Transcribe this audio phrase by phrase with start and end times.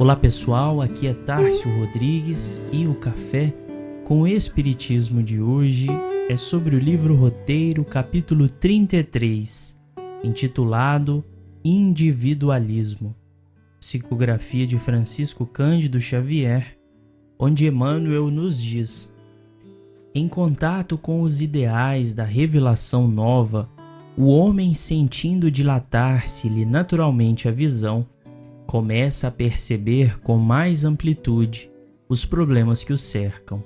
[0.00, 3.52] Olá pessoal, aqui é Tárcio Rodrigues e o café
[4.06, 5.88] com o Espiritismo de hoje
[6.26, 9.78] é sobre o livro Roteiro, capítulo 33,
[10.24, 11.22] intitulado
[11.62, 13.14] Individualismo,
[13.78, 16.78] psicografia de Francisco Cândido Xavier,
[17.38, 19.14] onde Emmanuel nos diz:
[20.14, 23.68] Em contato com os ideais da revelação nova,
[24.16, 28.06] o homem sentindo dilatar-se-lhe naturalmente a visão,
[28.70, 31.68] começa a perceber com mais amplitude
[32.08, 33.64] os problemas que o cercam.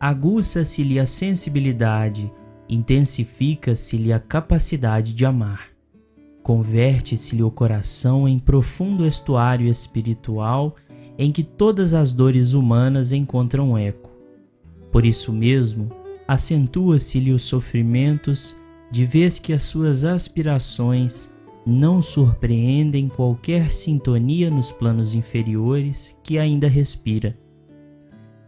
[0.00, 2.32] Aguça-se-lhe a sensibilidade,
[2.66, 5.68] intensifica-se-lhe a capacidade de amar.
[6.42, 10.76] Converte-se-lhe o coração em profundo estuário espiritual
[11.18, 14.16] em que todas as dores humanas encontram eco.
[14.90, 15.90] Por isso mesmo,
[16.26, 18.56] acentua-se-lhe os sofrimentos,
[18.90, 21.30] de vez que as suas aspirações
[21.64, 27.38] não surpreendem qualquer sintonia nos planos inferiores que ainda respira.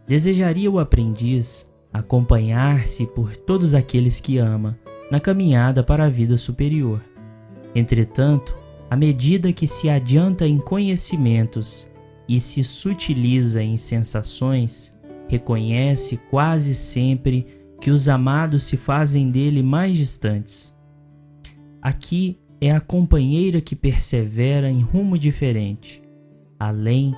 [0.07, 4.77] Desejaria o aprendiz acompanhar-se por todos aqueles que ama
[5.09, 7.01] na caminhada para a vida superior.
[7.73, 8.57] Entretanto,
[8.89, 11.89] à medida que se adianta em conhecimentos
[12.27, 14.95] e se sutiliza em sensações,
[15.27, 17.47] reconhece quase sempre
[17.79, 20.75] que os amados se fazem dele mais distantes.
[21.81, 26.01] Aqui é a companheira que persevera em rumo diferente.
[26.59, 27.13] Além,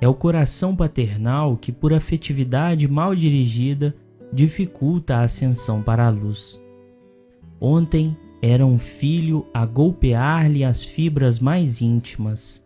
[0.00, 3.94] é o coração paternal que, por afetividade mal dirigida,
[4.32, 6.60] dificulta a ascensão para a luz.
[7.60, 12.64] Ontem era um filho a golpear-lhe as fibras mais íntimas.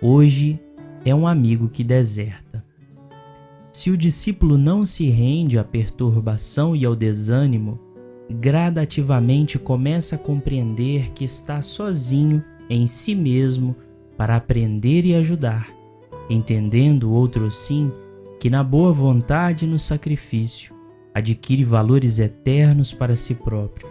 [0.00, 0.58] Hoje
[1.04, 2.64] é um amigo que deserta.
[3.72, 7.78] Se o discípulo não se rende à perturbação e ao desânimo,
[8.32, 13.76] gradativamente começa a compreender que está sozinho em si mesmo
[14.16, 15.68] para aprender e ajudar,
[16.28, 17.92] entendendo outro sim
[18.40, 20.74] que na boa vontade e no sacrifício
[21.14, 23.86] adquire valores eternos para si próprio.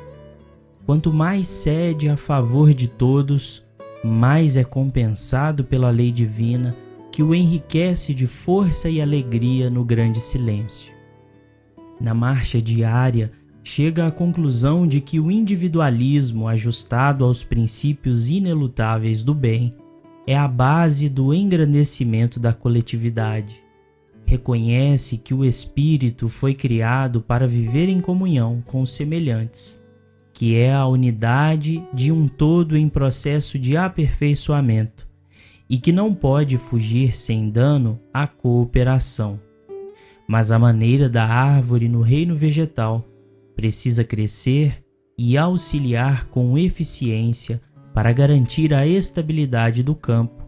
[0.85, 3.63] Quanto mais cede a favor de todos,
[4.03, 6.75] mais é compensado pela lei divina
[7.11, 10.91] que o enriquece de força e alegria no grande silêncio.
[11.99, 13.31] Na marcha diária,
[13.63, 19.75] chega à conclusão de que o individualismo ajustado aos princípios inelutáveis do bem
[20.25, 23.61] é a base do engrandecimento da coletividade.
[24.25, 29.81] Reconhece que o espírito foi criado para viver em comunhão com os semelhantes,
[30.33, 35.07] que é a unidade de um todo em processo de aperfeiçoamento
[35.69, 39.39] e que não pode fugir sem dano à cooperação.
[40.27, 43.05] Mas a maneira da árvore no reino vegetal
[43.55, 44.83] precisa crescer
[45.17, 47.61] e auxiliar com eficiência
[47.93, 50.45] para garantir a estabilidade do campo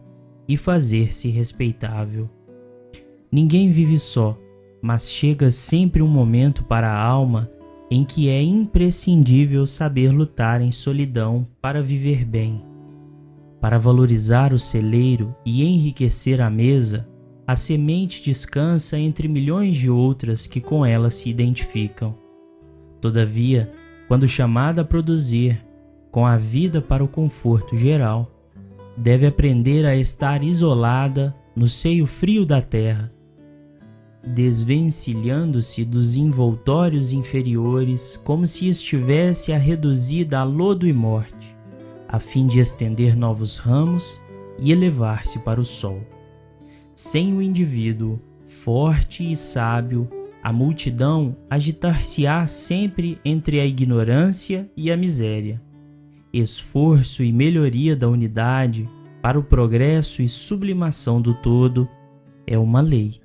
[0.47, 2.29] e fazer-se respeitável.
[3.31, 4.37] Ninguém vive só,
[4.81, 7.49] mas chega sempre um momento para a alma
[7.89, 12.63] em que é imprescindível saber lutar em solidão para viver bem.
[13.61, 17.07] Para valorizar o celeiro e enriquecer a mesa,
[17.45, 22.22] a semente descansa entre milhões de outras que com ela se identificam.
[23.03, 23.69] Todavia,
[24.07, 25.61] quando chamada a produzir,
[26.09, 28.31] com a vida para o conforto geral,
[28.95, 33.11] deve aprender a estar isolada no seio frio da terra,
[34.25, 41.53] desvencilhando-se dos envoltórios inferiores como se estivesse a reduzida a lodo e morte,
[42.07, 44.23] a fim de estender novos ramos
[44.57, 45.99] e elevar-se para o sol.
[46.95, 50.07] Sem o indivíduo, forte e sábio,
[50.43, 55.61] a multidão agitar-se-á sempre entre a ignorância e a miséria.
[56.33, 58.85] Esforço e melhoria da unidade
[59.21, 61.87] para o progresso e sublimação do todo
[62.45, 63.21] é uma lei.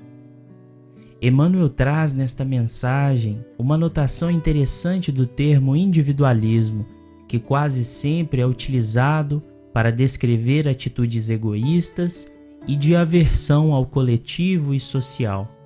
[1.21, 6.87] Emmanuel traz nesta mensagem uma notação interessante do termo individualismo,
[7.27, 9.43] que quase sempre é utilizado
[9.73, 12.33] para descrever atitudes egoístas
[12.69, 15.58] e de aversão ao coletivo e social.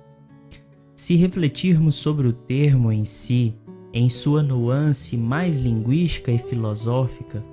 [1.03, 3.53] Se refletirmos sobre o termo em si,
[3.91, 7.43] em sua nuance mais linguística e filosófica,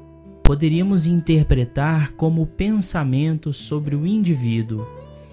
[0.45, 4.87] poderíamos interpretar como pensamento sobre o indivíduo,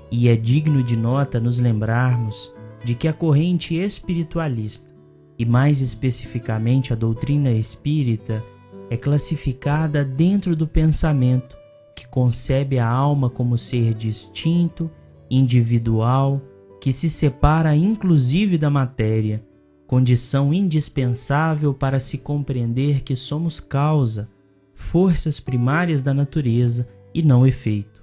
[0.10, 2.52] e é digno de nota nos lembrarmos
[2.84, 4.90] de que a corrente espiritualista,
[5.38, 8.44] e mais especificamente a doutrina espírita,
[8.90, 11.56] é classificada dentro do pensamento
[11.96, 14.90] que concebe a alma como ser distinto,
[15.30, 16.42] individual,
[16.88, 19.44] que se separa inclusive da matéria,
[19.86, 24.30] condição indispensável para se compreender que somos causa,
[24.74, 28.02] forças primárias da natureza e não efeito.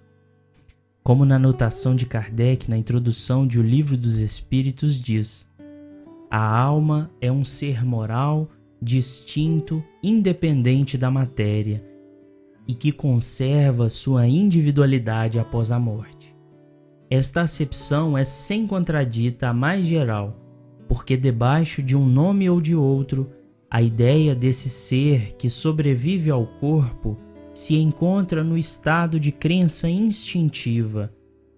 [1.02, 5.50] Como na anotação de Kardec na introdução de O Livro dos Espíritos diz:
[6.30, 8.50] a alma é um ser moral
[8.82, 11.82] distinto, independente da matéria
[12.68, 16.13] e que conserva sua individualidade após a morte.
[17.10, 20.36] Esta acepção é sem contradita a mais geral,
[20.88, 23.30] porque debaixo de um nome ou de outro,
[23.70, 27.18] a ideia desse ser que sobrevive ao corpo
[27.52, 31.12] se encontra no estado de crença instintiva,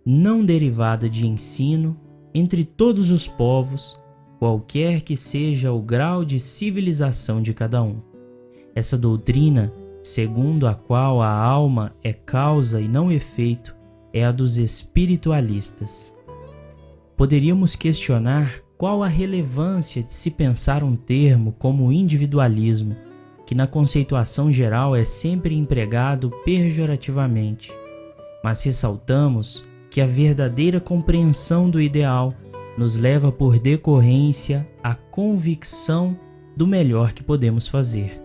[0.05, 1.97] não derivada de ensino,
[2.35, 3.99] entre todos os povos,
[4.39, 8.01] qualquer que seja o grau de civilização de cada um.
[8.75, 9.73] Essa doutrina,
[10.03, 13.76] segundo a qual a alma é causa e não efeito,
[14.17, 16.17] é a dos espiritualistas.
[17.19, 22.97] Poderíamos questionar qual a relevância de se pensar um termo como individualismo,
[23.45, 27.71] que na conceituação geral é sempre empregado pejorativamente,
[28.43, 32.33] mas ressaltamos que a verdadeira compreensão do ideal
[32.79, 36.19] nos leva por decorrência à convicção
[36.57, 38.19] do melhor que podemos fazer.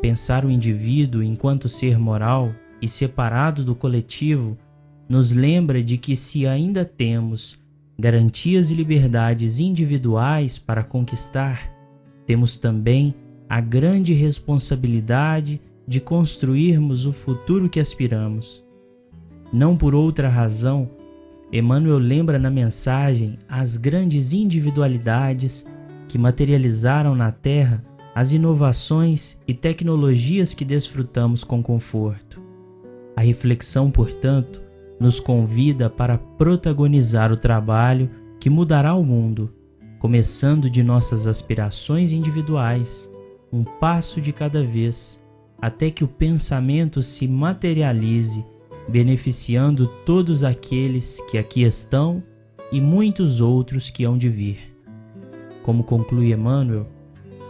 [0.00, 2.50] Pensar o indivíduo enquanto ser moral
[2.80, 4.56] e separado do coletivo
[5.08, 7.58] nos lembra de que, se ainda temos
[7.98, 11.70] garantias e liberdades individuais para conquistar,
[12.26, 13.14] temos também
[13.48, 18.62] a grande responsabilidade de construirmos o futuro que aspiramos.
[19.50, 20.90] Não por outra razão,
[21.50, 25.66] Emmanuel lembra na mensagem as grandes individualidades
[26.06, 27.82] que materializaram na Terra
[28.14, 32.42] as inovações e tecnologias que desfrutamos com conforto.
[33.16, 34.60] A reflexão, portanto,
[35.00, 38.10] nos convida para protagonizar o trabalho
[38.40, 39.52] que mudará o mundo,
[39.98, 43.10] começando de nossas aspirações individuais,
[43.52, 45.22] um passo de cada vez,
[45.60, 48.44] até que o pensamento se materialize
[48.88, 52.22] beneficiando todos aqueles que aqui estão
[52.72, 54.74] e muitos outros que hão de vir.
[55.62, 56.86] Como conclui Emmanuel,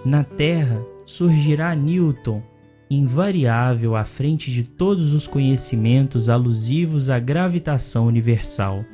[0.05, 2.43] na Terra surgirá Newton,
[2.91, 8.85] invariável à frente de todos os conhecimentos alusivos à gravitação universal,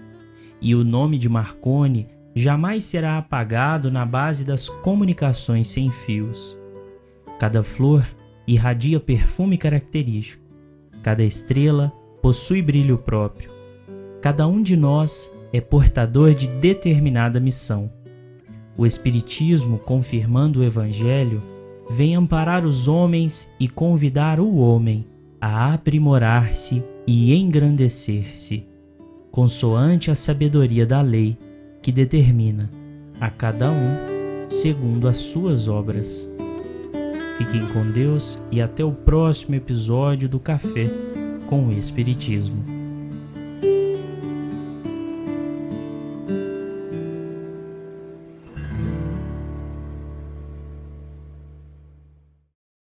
[0.60, 6.58] e o nome de Marconi jamais será apagado na base das comunicações sem fios.
[7.38, 8.04] Cada flor
[8.46, 10.42] irradia perfume característico,
[11.02, 13.50] cada estrela possui brilho próprio.
[14.20, 17.92] Cada um de nós é portador de determinada missão.
[18.76, 21.42] O Espiritismo, confirmando o Evangelho,
[21.90, 25.06] vem amparar os homens e convidar o homem
[25.40, 28.66] a aprimorar-se e engrandecer-se,
[29.30, 31.36] consoante a sabedoria da lei
[31.82, 32.70] que determina
[33.20, 36.30] a cada um segundo as suas obras.
[37.36, 40.88] Fiquem com Deus e até o próximo episódio do Café
[41.46, 42.73] com o Espiritismo.